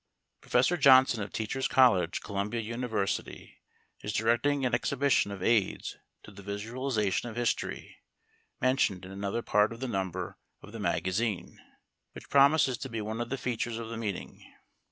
[0.41, 0.79] Prof.
[0.79, 3.61] Johnson, of Teachers' College, Columbia University,
[4.01, 7.97] is directing an exhibition of aids to the visualization of history,
[8.59, 11.59] mentioned in another part of this number of the MAGAZINE
[12.13, 14.43] which promises to be one of the features of the meeting.